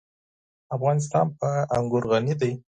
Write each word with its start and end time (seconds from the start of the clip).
افغانستان 0.75 1.25
په 1.39 1.49
انګور 1.77 2.03
غني 2.11 2.33
دی. 2.41 2.51